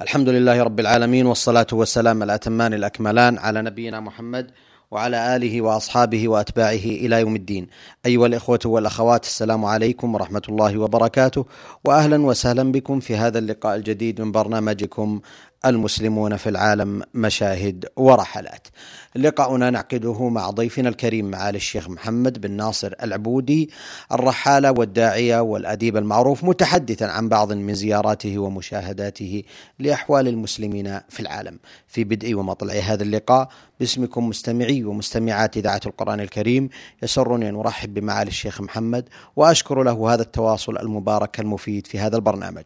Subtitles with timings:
[0.00, 4.50] الحمد لله رب العالمين والصلاة والسلام الأتمان الأكملان على نبينا محمد
[4.90, 7.66] وعلى آله وأصحابه وأتباعه إلى يوم الدين.
[8.06, 11.46] أيها الإخوة والأخوات السلام عليكم ورحمة الله وبركاته
[11.84, 15.20] وأهلا وسهلا بكم في هذا اللقاء الجديد من برنامجكم
[15.66, 18.68] المسلمون في العالم مشاهد ورحلات.
[19.16, 23.70] لقاؤنا نعقده مع ضيفنا الكريم معالي الشيخ محمد بن ناصر العبودي
[24.12, 29.42] الرحالة والداعية والأديب المعروف متحدثا عن بعض من زياراته ومشاهداته
[29.78, 31.58] لأحوال المسلمين في العالم.
[31.88, 33.48] في بدء ومطلع هذا اللقاء
[33.80, 36.68] باسمكم مستمعي ومستمعات إذاعة القرآن الكريم
[37.02, 42.64] يسرني أن أرحب بمعالي الشيخ محمد وأشكر له هذا التواصل المبارك المفيد في هذا البرنامج.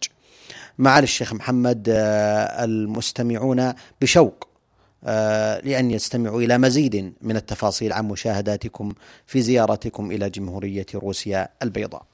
[0.78, 4.48] معالي الشيخ محمد آه، المستمعون بشوق
[5.04, 8.92] آه، لأن يستمعوا إلى مزيد من التفاصيل عن مشاهداتكم
[9.26, 12.06] في زيارتكم إلى جمهورية روسيا البيضاء.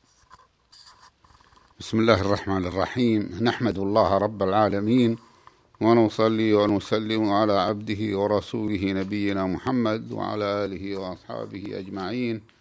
[1.80, 3.38] بسم الله الرحمن الرحيم.
[3.40, 5.16] نحمد الله رب العالمين
[5.80, 12.53] ونصلي ونسلم على عبده ورسوله نبينا محمد وعلى آله وأصحابه أجمعين.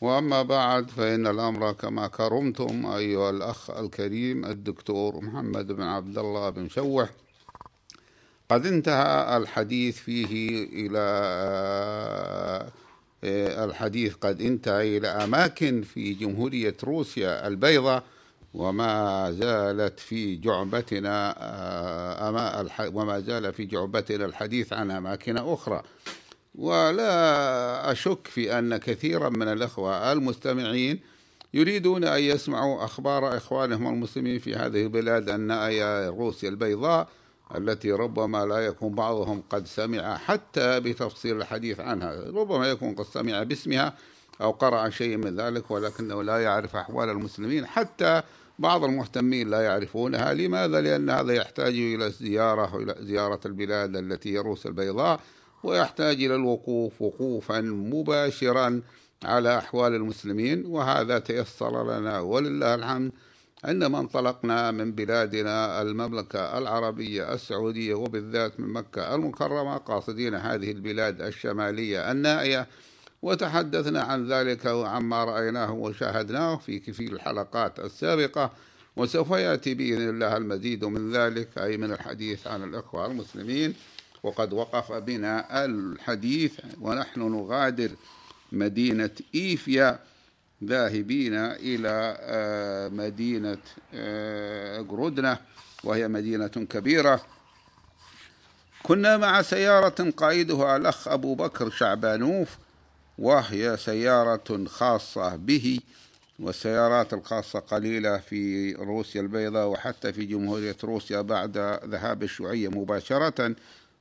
[0.00, 6.68] وأما بعد فإن الأمر كما كرمتم أيها الأخ الكريم الدكتور محمد بن عبد الله بن
[6.68, 7.10] شوح.
[8.48, 10.98] قد انتهى الحديث فيه إلى
[13.24, 18.02] آه، الحديث قد انتهى إلى أماكن في جمهورية روسيا البيضاء
[18.54, 25.82] وما زالت في جعبتنا آه، وما زال في جعبتنا الحديث عن أماكن أخرى.
[26.56, 31.00] ولا أشك في أن كثيرا من الأخوة المستمعين
[31.54, 37.08] يريدون أن يسمعوا أخبار إخوانهم المسلمين في هذه البلاد النائية روسيا البيضاء
[37.56, 42.30] التي ربما لا يكون بعضهم قد سمع حتى بتفصيل الحديث عنها.
[42.30, 43.94] ربما يكون قد سمع باسمها
[44.40, 47.66] أو قرأ شيء من ذلك ولكنه لا يعرف أحوال المسلمين.
[47.66, 48.22] حتى
[48.58, 50.34] بعض المهتمين لا يعرفونها.
[50.34, 55.20] لماذا؟ لأن هذا يحتاج إلى زيارة إلى زيارة البلاد التي هي روسيا البيضاء.
[55.62, 58.82] ويحتاج إلى الوقوف وقوفا مباشرا
[59.24, 63.12] على أحوال المسلمين وهذا تيسر لنا ولله الحمد
[63.64, 72.10] عندما انطلقنا من بلادنا المملكة العربية السعودية وبالذات من مكة المكرمة قاصدين هذه البلاد الشمالية
[72.12, 72.66] النائية.
[73.22, 78.52] وتحدثنا عن ذلك وعما رأيناه وشاهدناه في في الحلقات السابقة
[78.96, 83.74] وسوف يأتي بإذن الله المزيد من ذلك أي من الحديث عن الإخوة المسلمين.
[84.26, 87.90] وقد وقف بنا الحديث ونحن نغادر
[88.52, 89.98] مدينة إيفيا
[90.64, 93.58] ذاهبين إلى آه، مدينة
[94.82, 95.38] جرودنا آه،
[95.84, 97.20] وهي مدينة كبيرة.
[98.82, 102.58] كنا مع سيارة قائدها الأخ أبو بكر شعبانوف
[103.18, 105.80] وهي سيارة خاصة به
[106.38, 113.54] والسيارات الخاصة قليلة في روسيا البيضاء وحتى في جمهورية روسيا بعد ذهاب الشيوعية مباشرة.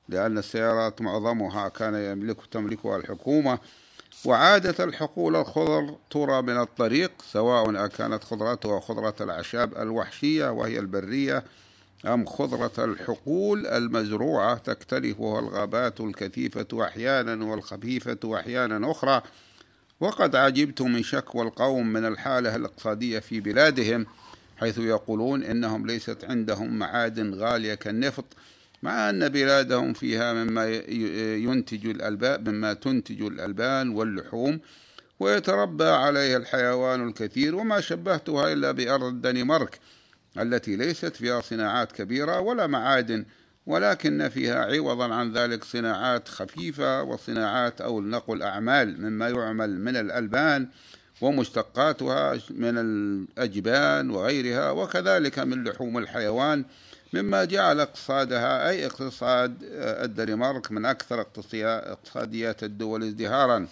[0.09, 3.59] لأن السيارات معظمها كان يملك تملكها الحكومة
[4.25, 11.43] وعادة الحقول الخضر ترى من الطريق سواء كانت خضرتها خضرة الأعشاب الوحشية وهي البرية
[12.05, 19.21] أم خضرة الحقول المزروعة تكتلفها الغابات الكثيفة أحيانا والخفيفة أحيانا أخرى.
[19.99, 24.05] وقد عجبت من شكوى القوم من الحالة الاقتصادية في بلادهم
[24.57, 28.25] حيث يقولون إنهم ليست عندهم معادن غالية كالنفط.
[28.83, 30.65] مع أن بلادهم فيها مما
[31.35, 34.59] ينتج الألبان مما تنتج الألبان واللحوم
[35.19, 39.79] ويتربى عليها الحيوان الكثير وما شبهتها إلا بأرض الدنمارك
[40.39, 43.25] التي ليست فيها صناعات كبيرة ولا معادن
[43.65, 50.67] ولكن فيها عوضا عن ذلك صناعات خفيفة وصناعات أو نقل أعمال مما يعمل من الألبان
[51.21, 56.65] ومشتقاتها من الأجبان وغيرها وكذلك من لحوم الحيوان
[57.13, 63.67] مما جعل اقتصادها أي اقتصاد الدنمارك من أكثر اقتصاديات الدول ازدهارا.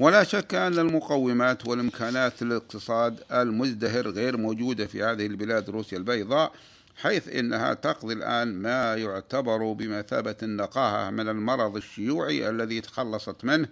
[0.00, 6.52] ولا شك أن المقومات والإمكانات للاقتصاد المزدهر غير موجودة في هذه البلاد روسيا البيضاء
[6.96, 13.68] حيث إنها تقضي الآن ما يعتبر بمثابة النقاهة من المرض الشيوعي الذي تخلصت منه.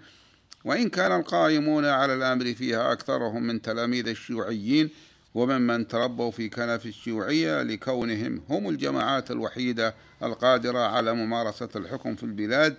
[0.65, 4.91] وإن كان القائمون على الأمر فيها أكثرهم من تلاميذ الشيوعيين
[5.35, 12.77] وممن تربوا في كنف الشيوعية لكونهم هم الجماعات الوحيدة القادرة على ممارسة الحكم في البلاد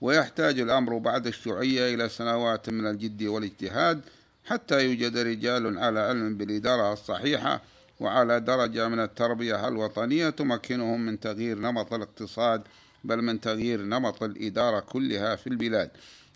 [0.00, 4.00] ويحتاج الأمر بعد الشيوعية إلى سنوات من الجد والاجتهاد
[4.44, 7.62] حتى يوجد رجال على علم بالإدارة الصحيحة
[8.00, 12.62] وعلى درجة من التربية الوطنية تمكنهم من تغيير نمط الاقتصاد
[13.04, 15.90] بل من تغيير نمط الإدارة كلها في البلاد.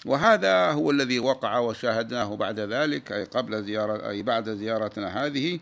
[0.07, 5.61] وهذا هو الذي وقع وشاهدناه بعد ذلك أي قبل زيارة أي بعد زيارتنا هذه.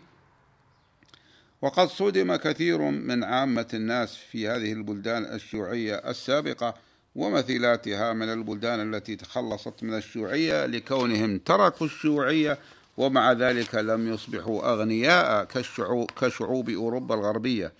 [1.61, 6.73] وقد صدم كثير من عامة الناس في هذه البلدان الشيوعية السابقة
[7.15, 12.57] ومثيلاتها من البلدان التي تخلصت من الشيوعية لكونهم تركوا الشيوعية
[12.97, 17.73] ومع ذلك لم يصبحوا أغنياء كشعوب, كشعوب أوروبا الغربية.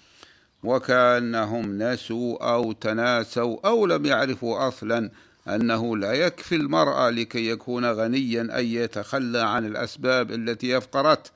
[0.64, 5.12] وكأنهم نسوا أو تناسوا أو لم يعرفوا أصلا
[5.50, 11.32] أنه لا يكفي المرأة لكي يكون غنيا أن يتخلى عن الأسباب التي أفقرته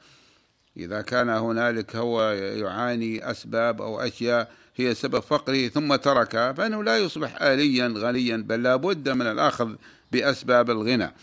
[0.78, 6.98] إذا كان هنالك هو يعاني أسباب أو أشياء هي سبب فقره ثم تركها فإنه لا
[6.98, 9.76] يصبح آليا غنيا بل لا بد من الأخذ
[10.12, 11.14] بأسباب الغنى.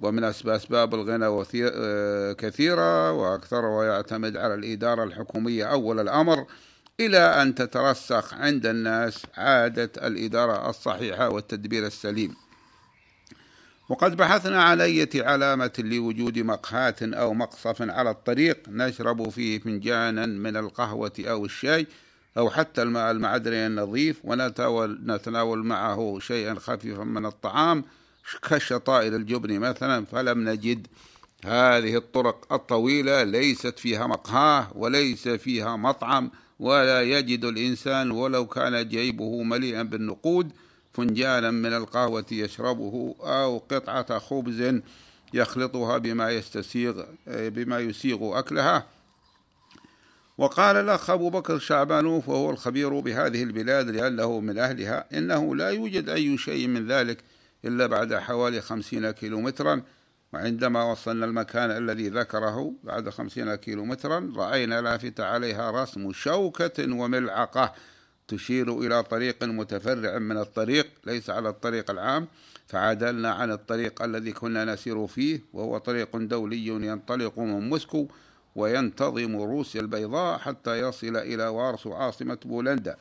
[0.00, 6.46] ومن أسباب الغنى آه، كثيرة وأكثرها يعتمد على الإدارة الحكومية أول الأمر.
[7.00, 12.36] إلى أن تترسخ عند الناس عادة الإدارة الصحيحة والتدبير السليم.
[13.88, 20.56] وقد بحثنا عن أية علامة لوجود مقهاة أو مقصف على الطريق نشرب فيه فنجانا من
[20.56, 21.86] القهوة أو الشاي
[22.38, 27.84] أو حتى الماء المعدني النظيف ونتناول معه شيئا خفيفا من الطعام
[28.42, 30.86] كشطائر الجبن مثلا فلم نجد
[31.44, 36.30] هذه الطرق الطويلة ليست فيها مقهاه وليس فيها مطعم
[36.60, 40.52] ولا يجد الإنسان ولو كان جيبه مليئا بالنقود
[40.92, 44.80] فنجانا من القهوة يشربه أو قطعة خبز
[45.34, 48.86] يخلطها بما يستسيغ بما يسيغ أكلها.
[50.38, 56.08] وقال الأخ أبو بكر شعبانوف وهو الخبير بهذه البلاد لأنه من أهلها إنه لا يوجد
[56.08, 57.18] أي شيء من ذلك
[57.64, 59.82] إلا بعد حوالي خمسين كيلومترا
[60.32, 67.74] وعندما وصلنا المكان الذي ذكره بعد خمسين كيلومترا رأينا لافتة عليها رسم شوكة وملعقة
[68.28, 72.28] تشير إلى طريق متفرع من الطريق ليس على الطريق العام.
[72.66, 78.08] فعدلنا عن الطريق الذي كنا نسير فيه وهو طريق دولي ينطلق من موسكو
[78.56, 82.96] وينتظم روسيا البيضاء حتى يصل إلى وارسو عاصمة بولندا.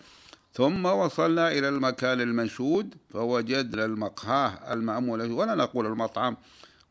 [0.54, 6.38] ثم وصلنا إلى المكان المنشود فوجدنا المقهاة المأمولة ولا نقول المطعم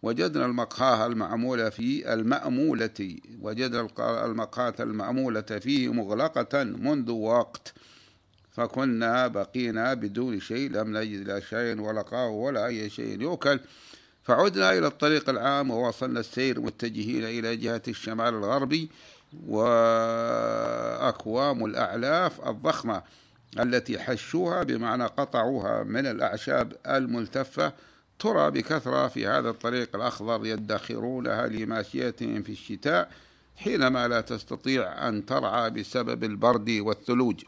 [0.02, 3.88] وجدنا المقهاه المعمولة في المأمولة وجدنا
[4.24, 7.72] المقهاة المأمولة فيه مغلقة منذ وقت
[8.52, 13.60] فكنا بقينا بدون شيء لم نجد لا شيء ولا قهوة ولا أي شيء يؤكل.
[14.24, 18.90] فعدنا إلى الطريق العام ووصلنا السير متجهين إلى جهة الشمال الغربي
[19.48, 20.84] وأكوام
[21.64, 23.02] الأعلاف الضخمة
[23.60, 27.72] التي حشوها بمعنى قطعوها من الأعشاب الملتفة
[28.18, 33.10] ترى بكثرة في هذا الطريق الأخضر يدخرونها لماشيتهم في الشتاء
[33.56, 37.42] حينما لا تستطيع أن ترعى بسبب البرد والثلوج.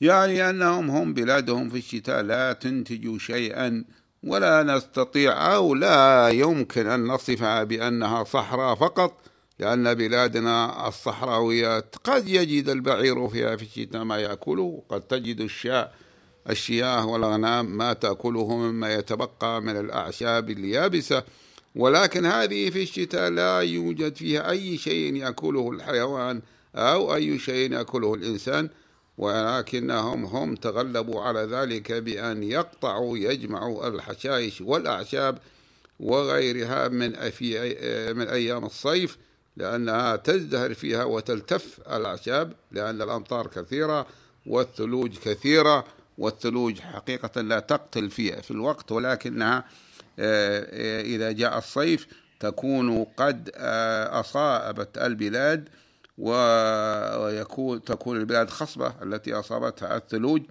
[0.00, 3.84] يعني أنهم هم بلادهم في الشتاء لا تنتج شيئا
[4.22, 9.20] ولا نستطيع أو لا يمكن أن نصفها بأنها صحراء فقط
[9.58, 15.94] لأن بلادنا الصحراويات قد يجد البعير فيها في الشتاء ما يأكله قد تجد الشاء
[16.50, 21.22] الشياه والأغنام ما تأكله مما يتبقى من الأعشاب اليابسة
[21.76, 26.42] ولكن هذه في الشتاء لا يوجد فيها أي شيء يأكله الحيوان
[26.74, 28.68] أو أي شيء يأكله الإنسان
[29.18, 35.38] ولكنهم هم تغلبوا على ذلك بأن يقطعوا يجمعوا الحشائش والأعشاب
[36.00, 37.58] وغيرها من في
[38.16, 39.18] من أيام الصيف
[39.56, 44.06] لأنها تزدهر فيها وتلتف الأعشاب لأن الأمطار كثيرة
[44.46, 45.84] والثلوج كثيرة
[46.20, 49.64] والثلوج حقيقة لا تقتل في في الوقت ولكنها
[50.18, 52.06] آه، إذا جاء الصيف
[52.40, 55.68] تكون قد آه، أصابت البلاد
[56.18, 60.42] ويكون تكون البلاد خصبة التي أصابتها الثلوج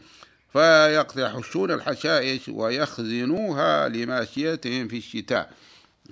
[0.54, 5.52] فيحشون الحشائش ويخزنوها لماشيتهم في الشتاء.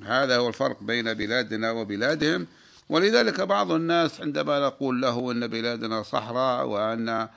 [0.03, 2.47] هذا هو الفرق بين بلادنا وبلادهم.
[2.89, 7.29] ولذلك بعض الناس عندما نقول له أن بلادنا صحراء وأن آه،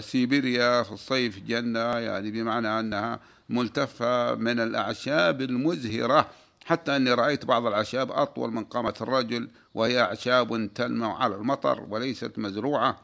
[0.00, 6.30] سيبيريا في الصيف جنة يعني بمعنى أنها ملتفة من الأعشاب المزهرة
[6.64, 12.38] حتى أني رأيت بعض الأعشاب أطول من قامة الرجل وهي أعشاب تنمو على المطر وليست
[12.38, 13.00] مزروعة.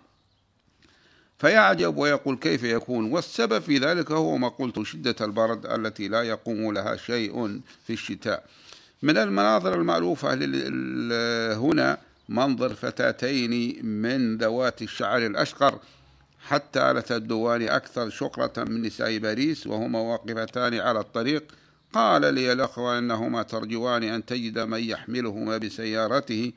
[1.39, 6.73] فيعجب ويقول كيف يكون؟ والسبب في ذلك هو ما قلت شدة البرد التي لا يقوم
[6.73, 8.45] لها شيء في الشتاء.
[9.03, 10.35] من المناظر المألوفة
[11.55, 15.79] هنا منظر فتاتين من ذوات الشعر الأشقر.
[16.41, 21.53] حتى آلة الدوان أكثر شقرة من نساء باريس وهما واقفتان على الطريق.
[21.93, 26.53] قال لي الأخوة إنهما ترجوان أن تجد من يحملهما بسيارته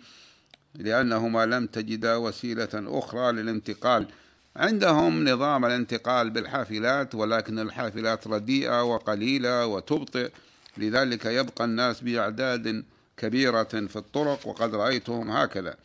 [0.76, 4.08] لأنهما لم تجدا وسيلة أخرى للانتقال.
[4.56, 10.32] عندهم نظام الانتقال بالحافلات ولكن الحافلات رديئة وقليلة وتبطئ.
[10.78, 12.84] لذلك يبقى الناس بأعداد
[13.18, 15.76] كبيرة في الطرق وقد رأيتهم هكذا.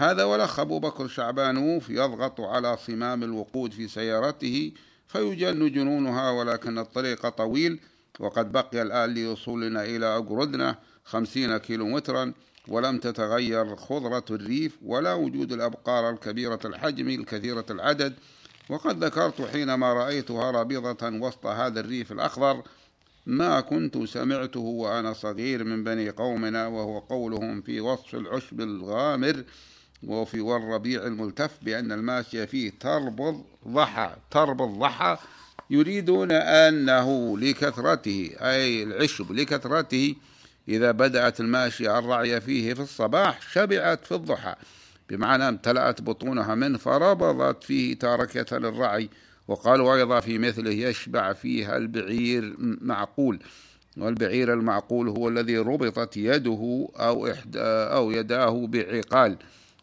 [0.00, 4.72] هذا والأخ أبو بكر شعبانوف يضغط على صمام الوقود في سيارته
[5.08, 7.80] فيجن جنونها ولكن الطريق طويل
[8.20, 12.32] وقد بقي الآن لوصولنا إلى أقردنا خمسين كيلومترا
[12.68, 18.14] ولم تتغير خضرة الريف ولا وجود الأبقار الكبيرة الحجم الكثيرة العدد.
[18.68, 22.62] وقد ذكرت حينما رأيتها رابضة وسط هذا الريف الأخضر
[23.26, 29.44] ما كنت سمعته وأنا صغير من بني قومنا وهو قولهم في وصف العشب الغامر.
[30.02, 35.18] وفي والربيع الملتف بأن الماشية فيه تربض ضحى تربض ضحى
[35.70, 40.14] يريدون أنه لكثرته أي العشب لكثرته.
[40.68, 44.54] إذا بدأت الماشية الرعي فيه في الصباح شبعت في الضحى.
[45.10, 49.10] بمعنى امتلأت بطونها منه فربضت فيه تاركة للرعي.
[49.48, 53.38] وقالوا أيضا في مثله يشبع فيها البعير معقول
[53.96, 59.36] والبعير المعقول هو الذي ربطت يده أو, إحدى أو يداه بعقال.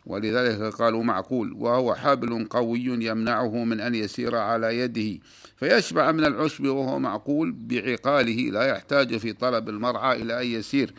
[0.05, 5.19] ولذلك قالوا معقول وهو حبل قوي يمنعه من أن يسير على يده
[5.57, 10.93] فيشبع من العشب وهو معقول بعقاله لا يحتاج في طلب المرعى إلى أن يسير.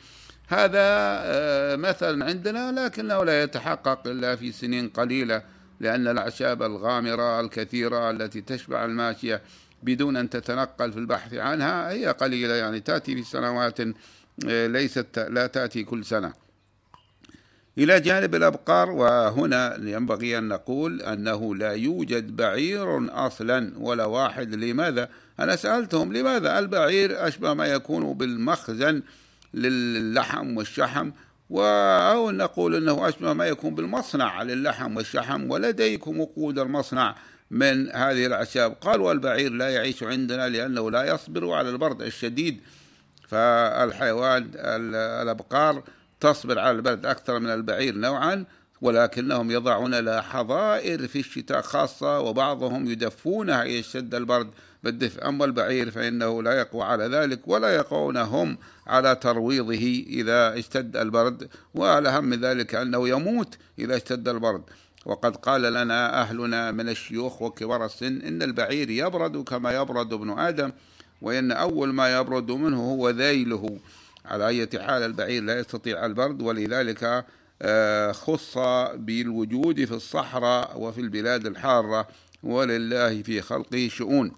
[0.49, 5.43] هذا آه، مثل عندنا لكنه لا يتحقق إلا في سنين قليلة
[5.81, 9.43] لأن الأعشاب الغامرة الكثيرة التي تشبع الماشية
[9.83, 13.81] بدون أن تتنقل في البحث عنها هي قليلة يعني تأتي في سنوات
[14.47, 16.46] آه، ليست لا تأتي كل سنة.
[17.79, 24.55] إلى جانب الأبقار وهنا ينبغي أن نقول أنه لا يوجد بعير أصلا ولا واحد.
[24.55, 25.09] لماذا؟
[25.41, 29.03] أنا سألتهم لماذا البعير أشبه ما يكون بالمخزن
[29.55, 31.11] للحم والشحم؟
[31.53, 37.17] أو نقول أنه أشبه ما يكون بالمصنع للحم والشحم؟ ولديكم وقود المصنع
[37.51, 42.61] من هذه الأعشاب قال والبعير لا يعيش عندنا لأنه لا يصبر على البرد الشديد.
[43.29, 44.51] فالحيوان
[45.23, 45.83] الأبقار
[46.21, 48.45] تصبر على البرد أكثر من البعير نوعا
[48.81, 54.51] ولكنهم يضعون لها حظائر في الشتاء خاصة وبعضهم يدفونها اشتد البرد
[54.85, 55.29] بالدفء.
[55.29, 61.49] أما البعير فإنه لا يقوى على ذلك ولا يقوون هم على ترويضه إذا اشتد البرد.
[61.75, 64.63] والأهم من ذلك أنه يموت إذا اشتد البرد.
[65.07, 70.73] وقد قال لنا أهلنا من الشيوخ وكبار السن إن البعير يبرد كما يبرد ابن آدم
[71.23, 73.79] وإن أول ما يبرد منه هو ذيله.
[74.27, 77.25] على أي حال البعير لا يستطيع البرد ولذلك
[77.63, 78.59] آه، خص
[78.95, 82.09] بالوجود في الصحراء وفي البلاد الحارة
[82.43, 84.33] ولله في خلقه شؤون.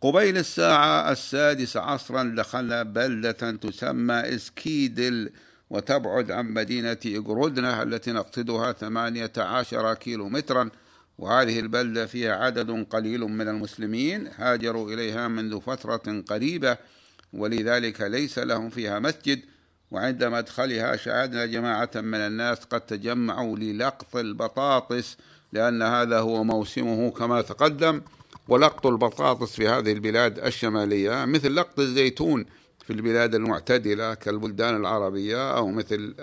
[0.00, 5.30] قبيل الساعة السادسة عصرا دخلنا بلدة تسمى إسكيدل
[5.70, 10.70] وتبعد عن مدينة إقرودنا التي نقصدها ثمانية عشر كيلو مترا
[11.18, 16.76] وهذه البلدة فيها عدد قليل من المسلمين هاجروا إليها منذ فترة قريبة.
[17.32, 19.40] ولذلك ليس لهم فيها مسجد
[19.90, 25.16] وعند مدخلها شاهدنا جماعة من الناس قد تجمعوا للقط البطاطس
[25.52, 28.00] لأن هذا هو موسمه كما تقدم.
[28.48, 32.44] ولقط البطاطس في هذه البلاد الشمالية مثل لقط الزيتون
[32.84, 36.14] في البلاد المعتدلة كالبلدان العربية أو مثل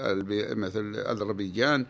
[0.56, 1.86] مثل أذربيجان.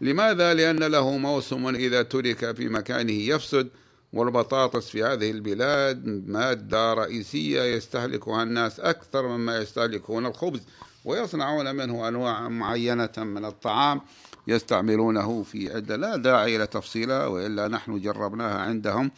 [0.00, 3.68] لماذا؟ لأن له موسم إذا ترك في مكانه يفسد.
[4.14, 10.60] والبطاطس في هذه البلاد مادة رئيسية يستهلكها الناس أكثر مما يستهلكون الخبز
[11.04, 14.00] ويصنعون منه أنواع معينة من الطعام
[14.46, 15.96] يستعملونه في عدة.
[15.96, 19.10] لا داعي إلى تفصيلها وإلا نحن جربناها عندهم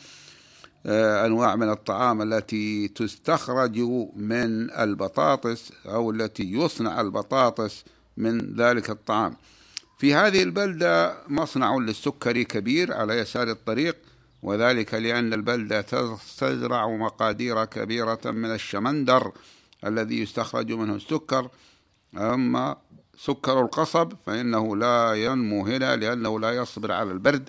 [0.87, 3.79] آه، أنواع من الطعام التي تستخرج
[4.17, 7.85] من البطاطس أو التي يصنع البطاطس
[8.17, 9.37] من ذلك الطعام.
[9.99, 13.97] في هذه البلدة مصنع للسكري كبير على يسار الطريق
[14.43, 15.81] وذلك لأن البلدة
[16.39, 19.33] تزرع مقادير كبيرة من الشمندر
[19.87, 21.49] الذي يستخرج منه السكر.
[22.17, 22.77] أما
[23.19, 27.49] سكر القصب فإنه لا ينمو هنا لأنه لا يصبر على البرد.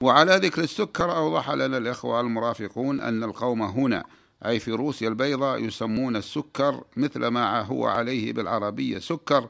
[0.00, 4.04] وعلى ذكر السكر أوضح لنا الإخوة المرافقون أن القوم هنا
[4.46, 9.48] أي في روسيا البيضاء يسمون السكر مثل ما هو عليه بالعربية سكر.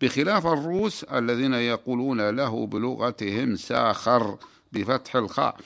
[0.00, 4.38] بخلاف الروس الذين يقولون له بلغتهم ساخر
[4.72, 5.56] بفتح الخاء.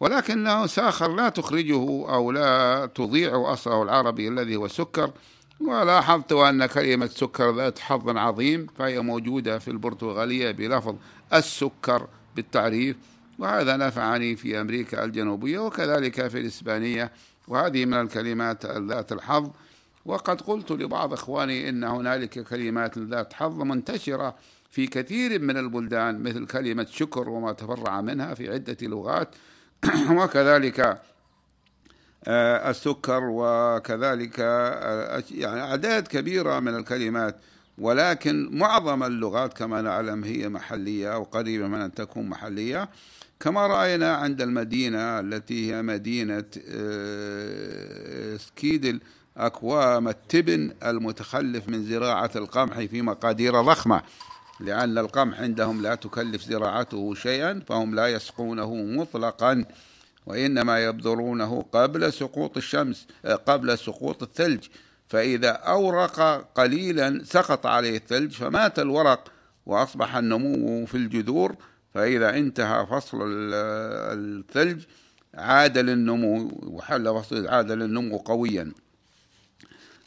[0.00, 5.12] ولكنه ساخر لا تخرجه أو لا تضيع أصله العربي الذي هو السكر
[5.60, 10.96] ولاحظت أن كلمة سكر ذات حظ عظيم فهي موجودة في البرتغالية بلفظ
[11.34, 12.96] السكر بالتعريف
[13.38, 17.12] وهذا نفعني في أمريكا الجنوبية وكذلك في الإسبانية
[17.48, 19.50] وهذه من الكلمات ذات الحظ.
[20.06, 24.34] وقد قلت لبعض إخواني إن هنالك كلمات ذات حظ منتشرة
[24.70, 29.28] في كثير من البلدان مثل كلمة شكر وما تفرع منها في عدة لغات.
[30.18, 31.00] وكذلك
[32.24, 37.36] آه، السكر وكذلك آه، يعني أعداد كبيرة من الكلمات
[37.78, 42.88] ولكن معظم اللغات كما نعلم هي محلية أو قريبة من أن تكون محلية.
[43.40, 49.00] كما رأينا عند المدينة التي هي مدينة آه، سكيدل
[49.36, 54.02] أكوام التبن المتخلف من زراعة القمح في مقادير ضخمة
[54.60, 59.64] لأن القمح عندهم لا تكلف زراعته شيئا فهم لا يسقونه مطلقا
[60.26, 64.64] وإنما يبذرونه قبل سقوط الشمس آه، قبل سقوط الثلج.
[65.08, 66.20] فإذا أورق
[66.54, 69.32] قليلا سقط عليه الثلج فمات الورق
[69.66, 71.56] وأصبح النمو في الجذور.
[71.94, 74.82] فإذا انتهى فصل الثلج
[75.34, 78.72] عاد للنمو وحل فصل عاد للنمو قويا.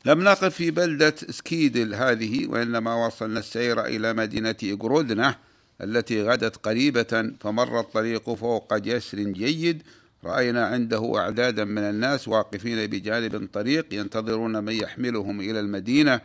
[0.06, 5.36] لم نقف في بلدة سكيدل هذه وإنما وصلنا السير إلى مدينة إقرودنة
[5.82, 9.84] التي غدت قريبة فمر الطريق فوق جسر جيد.
[10.24, 16.22] رأينا عنده أعدادا من الناس واقفين بجانب الطريق ينتظرون من يحملهم إلى المدينة.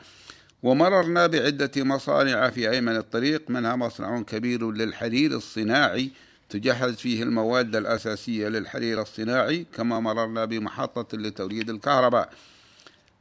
[0.62, 6.10] ومررنا بعدة مصانع في أيمن الطريق منها مصنع كبير للحرير الصناعي.
[6.48, 12.30] تجهز فيه المواد الأساسية للحرير الصناعي كما مررنا بمحطة لتوليد الكهرباء.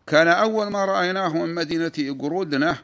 [0.07, 2.77] كان أول ما رأيناه من مدينة إقرودنة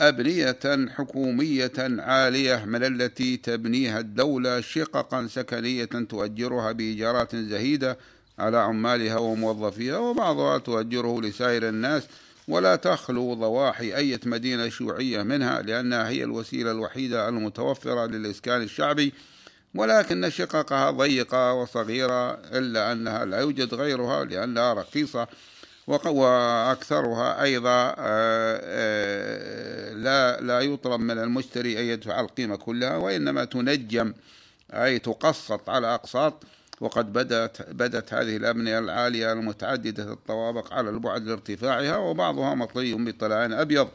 [0.00, 7.98] أبنية حكومية عالية من التي تبنيها الدولة شققا سكنية تؤجرها بإيجارات زهيدة
[8.38, 12.02] على عمالها وموظفيها وبعضها تؤجره لسائر الناس
[12.48, 19.12] ولا تخلو ضواحي أي مدينة شيوعية منها لأنها هي الوسيلة الوحيدة المتوفرة للإسكان الشعبي
[19.74, 25.28] ولكن شققها ضيقة وصغيرة إلا أنها لا يوجد غيرها لأنها رخيصة
[25.92, 34.12] وأكثرها أيضا آه، آه، لا لا يطلب من المشتري أن يدفع القيمة كلها وإنما تنجم
[34.72, 36.42] أي تقسط على أقساط.
[36.80, 43.88] وقد بدأت بدت هذه الأبنية العالية المتعددة الطوابق على البعد لارتفاعها وبعضها مطلي بطلعان أبيض.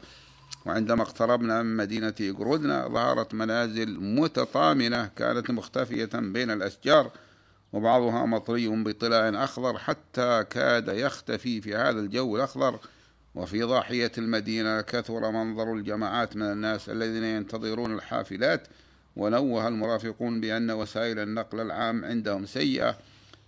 [0.66, 7.10] وعندما اقتربنا من مدينة إقرودنا ظهرت منازل متطامنة كانت مختفية بين الأشجار.
[7.72, 12.78] وبعضها مطري بطلاء أخضر حتى كاد يختفي في هذا الجو الأخضر.
[13.34, 18.68] وفي ضاحية المدينة كثر منظر الجماعات من الناس الذين ينتظرون الحافلات
[19.16, 22.96] ونوه المرافقون بأن وسائل النقل العام عندهم سيئة.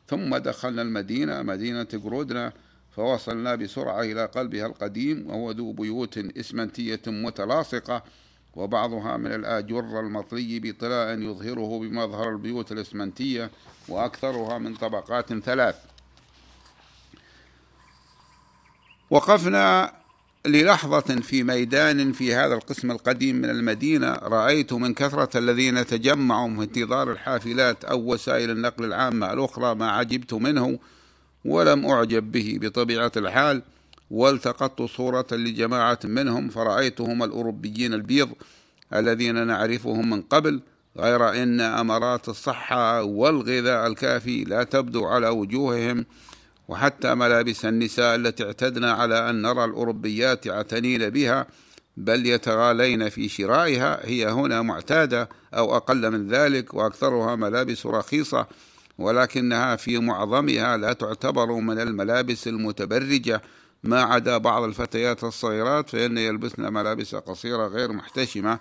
[0.09, 2.53] ثم دخلنا المدينة مدينة قرودنا
[2.97, 8.03] فوصلنا بسرعة إلى قلبها القديم وهو ذو بيوت إسمنتية متلاصقة.
[8.55, 13.51] وبعضها من الآجر المطلي بطلاء يظهره بمظهر البيوت الإسمنتية
[13.89, 15.77] وأكثرها من طبقات ثلاث.
[19.11, 19.93] وقفنا
[20.47, 24.13] للحظة في ميدان في هذا القسم القديم من المدينة.
[24.13, 30.35] رأيت من كثرة الذين تجمعوا في انتظار الحافلات أو وسائل النقل العامة الأخرى ما عجبت
[30.35, 30.79] منه
[31.45, 33.63] ولم أعجب به بطبيعة الحال.
[34.11, 38.29] والتقطت صورة لجماعة منهم فرأيتهم الأوروبيين البيض
[38.95, 40.61] الذين نعرفهم من قبل
[40.97, 46.07] غير أن أمارات الصحة والغذاء الكافي لا تبدو على وجوههم
[46.69, 51.47] وحتى ملابس النساء التي اعتدنا على أن نرى الأوروبيات يعتنين بها
[51.97, 58.47] بل يتغالين في شرائها هي هنا معتادة أو أقل من ذلك وأكثرها ملابس رخيصة
[58.99, 63.43] ولكنها في معظمها لا تعتبر من الملابس المتبرجة
[63.83, 68.59] ما عدا بعض الفتيات الصغيرات فإن يلبسن ملابس قصيرة غير محتشمة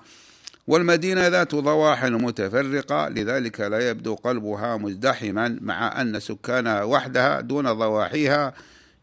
[0.67, 8.53] والمدينة ذات ضواحٍ متفرقة لذلك لا يبدو قلبها مزدحما مع أن سكانها وحدها دون ضواحيها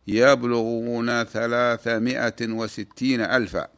[0.07, 3.68] يبلغون ثلاثمائة وستين ألفا.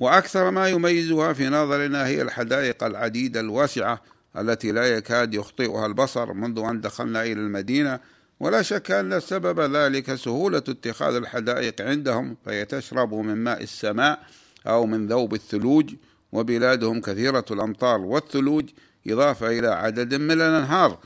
[0.00, 4.02] وأكثر ما يميزها في نظرنا هي الحدائق العديدة الواسعة
[4.38, 8.00] التي لا يكاد يخطئها البصر منذ أن دخلنا إلى المدينة
[8.42, 14.26] ولا شك أن سبب ذلك سهولة اتخاذ الحدائق عندهم فهي تشرب من ماء السماء
[14.66, 15.94] أو من ذوب الثلوج
[16.32, 18.70] وبلادهم كثيرة الأمطار والثلوج
[19.08, 20.98] إضافة إلى عدد من الأنهار.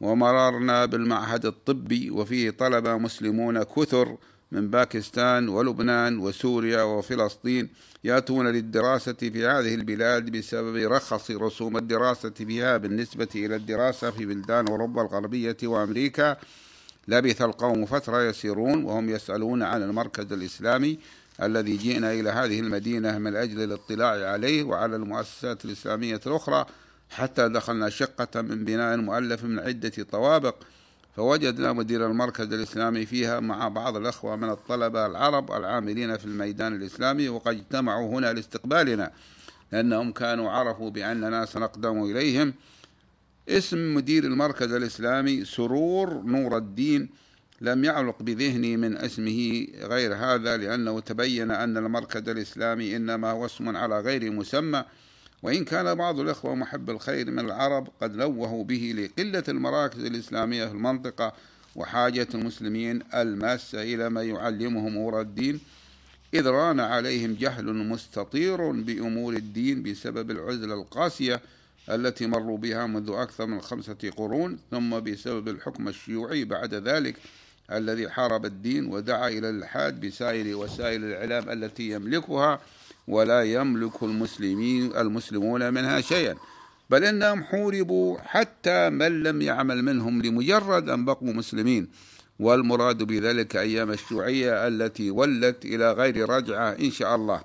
[0.00, 4.16] ومررنا بالمعهد الطبي وفيه طلبة مسلمون كثر
[4.52, 7.68] من باكستان ولبنان وسوريا وفلسطين
[8.04, 14.68] يأتون للدراسة في هذه البلاد بسبب رخص رسوم الدراسة فيها بالنسبة إلى الدراسة في بلدان
[14.68, 16.36] أوروبا الغربية وأمريكا.
[17.08, 20.98] لبث القوم فترة يسيرون وهم يسألون عن المركز الإسلامي
[21.42, 26.66] الذي جئنا إلى هذه المدينة من أجل الاطلاع عليه وعلى المؤسسات الإسلامية الأخرى.
[27.10, 30.54] حتى دخلنا شقة من بناء مؤلف من عدة طوابق
[31.16, 37.28] فوجدنا مدير المركز الإسلامي فيها مع بعض الأخوة من الطلبة العرب العاملين في الميدان الإسلامي
[37.28, 39.12] وقد اجتمعوا هنا لاستقبالنا
[39.72, 42.54] لأنهم كانوا عرفوا بأننا سنقدم إليهم.
[43.48, 47.08] اسم مدير المركز الإسلامي سرور نور الدين
[47.60, 53.76] لم يعلق بذهني من اسمه غير هذا لأنه تبين أن المركز الإسلامي إنما هو اسم
[53.76, 54.84] على غير مسمى.
[55.42, 60.72] وإن كان بعض الإخوة محب الخير من العرب قد نوهوا به لقلة المراكز الإسلامية في
[60.72, 61.32] المنطقة
[61.76, 65.60] وحاجة المسلمين الماسة إلى ما يعلمهم أمور الدين
[66.34, 71.40] إذ ران عليهم جهل مستطير بأمور الدين بسبب العزلة القاسية
[71.90, 77.16] التي مروا بها منذ أكثر من خمسة قرون ثم بسبب الحكم الشيوعي بعد ذلك
[77.72, 82.60] الذي حارب الدين ودعا إلى الإلحاد بسائر وسائل الإعلام التي يملكها
[83.08, 86.34] ولا يملك المسلمين المسلمون منها شيئا.
[86.90, 91.88] بل إنهم حوربوا حتى من لم يعمل منهم لمجرد أن بقوا مسلمين.
[92.38, 97.42] والمراد بذلك أيام الشيوعية التي ولت إلى غير رجعة إن شاء الله.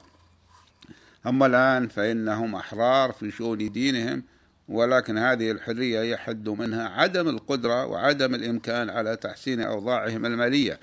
[1.28, 4.24] أما الآن فإنهم أحرار في شؤون دينهم
[4.67, 10.80] ولكن هذه الحرية يحد منها عدم القدرة وعدم الإمكان على تحسين أوضاعهم المالية.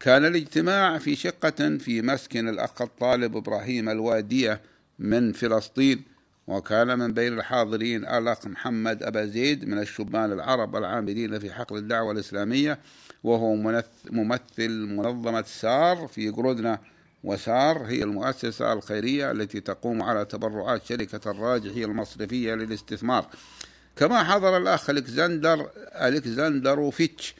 [0.00, 4.60] كان الاجتماع في شقة في مسكن الأخ الطالب إبراهيم الوادية
[4.98, 6.02] من فلسطين
[6.46, 12.12] وكان من بين الحاضرين الأخ محمد أبا زيد من الشبان العرب العاملين في حقل الدعوة
[12.12, 12.78] الإسلامية
[13.24, 13.54] وهو
[14.10, 16.78] ممثل منظمة سار في جرودنا
[17.24, 23.26] وسار هي المؤسسة الخيرية التي تقوم على تبرعات شركة الراجحية المصرفية للاستثمار.
[23.96, 27.34] كما حضر الأخ ألكسندر ألكسندروفيتش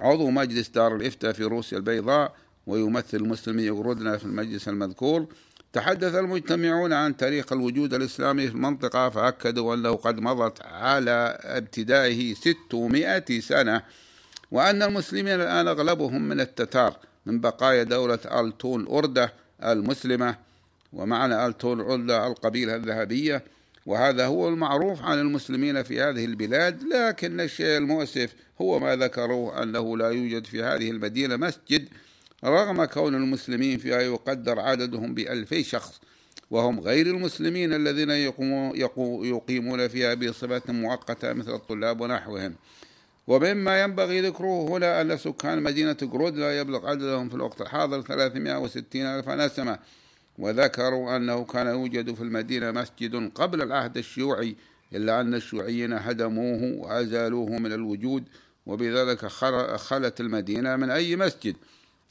[0.00, 2.34] عضو مجلس دار الإفتاء في روسيا البيضاء
[2.66, 5.26] ويمثل المسلمين يقردنا في المجلس المذكور.
[5.72, 13.40] تحدث المجتمعون عن تاريخ الوجود الإسلامي في المنطقة فأكدوا أنه قد مضت على ابتدائه 600
[13.40, 13.82] سنة
[14.50, 19.32] وأن المسلمين الآن أغلبهم من التتار من بقايا دولة ألتون أردة
[19.64, 20.36] المسلمة.
[20.92, 23.44] ومعنى ألتون أردة القبيلة الذهبية.
[23.86, 29.96] وهذا هو المعروف عن المسلمين في هذه البلاد لكن الشيء المؤسف هو ما ذكروه أنه
[29.96, 31.88] لا يوجد في هذه المدينة مسجد
[32.44, 36.00] رغم كون المسلمين فيها يقدر عددهم بألفي شخص
[36.50, 38.10] وهم غير المسلمين الذين
[39.24, 42.54] يقيمون فيها بصفة مؤقتة مثل الطلاب ونحوهم.
[43.26, 45.96] ومما ينبغي ذكره هنا أن سكان مدينة
[46.34, 49.78] لا يبلغ عددهم في الوقت الحاضر 360 ألف نسمة.
[50.38, 54.56] وذكروا أنه كان يوجد في المدينة مسجد قبل العهد الشيوعي
[54.94, 58.24] إلا أن الشيوعيين هدموه وأزالوه من الوجود
[58.66, 59.26] وبذلك
[59.76, 61.56] خلت المدينة من أي مسجد.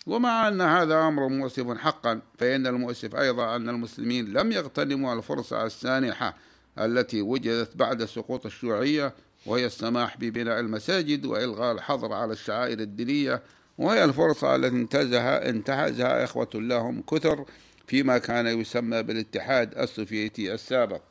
[0.07, 6.37] ومع أن هذا أمر مؤسف حقا فإن المؤسف أيضا أن المسلمين لم يغتنموا الفرصة السانحة
[6.79, 9.13] التي وجدت بعد سقوط الشيوعية
[9.45, 13.41] وهي السماح ببناء المساجد وإلغاء الحظر على الشعائر الدينية
[13.77, 17.45] وهي الفرصة التي انتهزها انتهزها إخوة لهم كثر
[17.87, 21.01] فيما كان يسمى بالاتحاد السوفيتي السابق.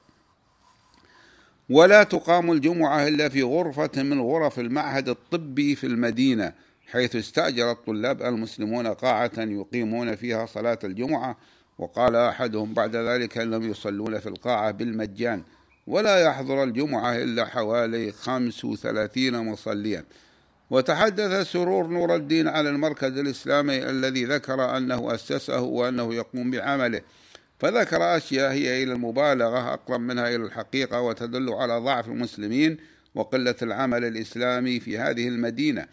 [1.71, 6.53] ولا تقام الجمعة إلا في غرفة من غرف المعهد الطبي في المدينة
[6.87, 11.37] حيث استأجر الطلاب المسلمون قاعة يقيمون فيها صلاة الجمعة
[11.79, 15.43] وقال أحدهم بعد ذلك أنهم يصلون في القاعة بالمجان
[15.87, 20.05] ولا يحضر الجمعة إلا حوالي خمس وثلاثين مصليا.
[20.75, 27.01] وتحدث سرور نور الدين على المركز الإسلامي الذي ذكر أنه أسسه وأنه يقوم بعمله.
[27.59, 32.77] فذكر أشياء هي إلى المبالغة أقرب منها إلى الحقيقة وتدل على ضعف المسلمين
[33.15, 35.87] وقلة العمل الإسلامي في هذه المدينة.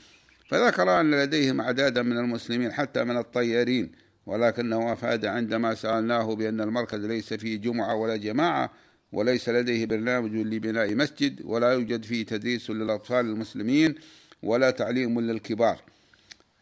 [0.50, 3.92] فذكر أن لديهم أعدادا من المسلمين حتى من الطيارين
[4.26, 8.72] ولكنه أفاد عندما سألناه بأن المركز ليس فيه جمعة ولا جماعة
[9.12, 13.96] وليس لديه برنامج لبناء مسجد ولا يوجد فيه تدريس للأطفال المسلمين
[14.44, 15.78] ولا تعليم للكبار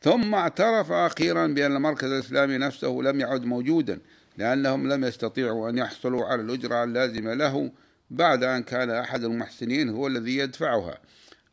[0.01, 3.99] ثم اعترف أخيرا بأن المركز الإسلامي نفسه لم يعد موجودا
[4.37, 7.71] لأنهم لم يستطيعوا أن يحصلوا على الأجرة اللازمة له
[8.11, 10.97] بعد أن كان أحد المحسنين هو الذي يدفعها.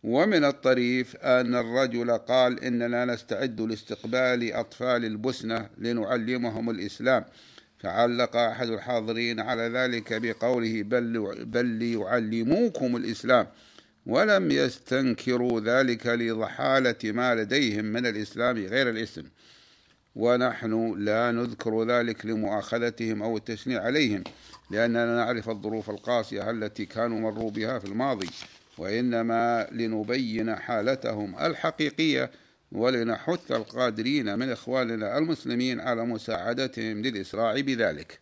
[0.05, 7.25] ومن الطريف أن الرجل قال إننا نستعد لاستقبال أطفال البسنة لنعلمهم الإسلام.
[7.79, 13.47] فعلق أحد الحاضرين على ذلك بقوله بل, بل ليعلموكم الإسلام.
[14.07, 19.25] ولم يستنكروا ذلك لضحالة ما لديهم من الإسلام غير الإسم.
[20.17, 24.25] ونحن لا نذكر ذلك لمؤاخذتهم أو التشنيع عليهم
[24.71, 28.29] لأننا نعرف الظروف القاسية التي كانوا مروا بها في الماضي
[28.79, 32.31] وإنما لنبين حالتهم الحقيقية
[32.73, 38.21] ولنحث القادرين من إخواننا المسلمين على مساعدتهم للإسراع بذلك.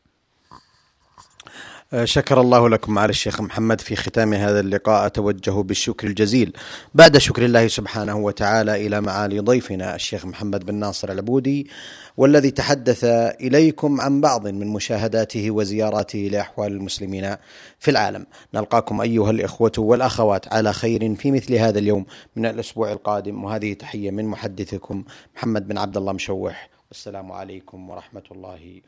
[2.05, 5.07] شكر الله لكم معالي الشيخ محمد في ختام هذا اللقاء.
[5.07, 6.53] أتوجه بالشكر الجزيل.
[6.95, 11.71] بعد شكر الله سبحانه وتعالى إلى معالي ضيفنا الشيخ محمد بن ناصر العبودي
[12.17, 13.05] والذي تحدث
[13.41, 17.37] إليكم عن بعض من مشاهداته وزياراته لأحوال المسلمين
[17.79, 18.27] في العالم.
[18.55, 23.45] نلقاكم أيها الإخوة والأخوات على خير في مثل هذا اليوم من الأسبوع القادم.
[23.45, 25.05] وهذه تحية من محدثكم
[25.37, 26.71] محمد بن عبد الله مشوح.
[26.91, 28.81] والسلام عليكم ورحمة الله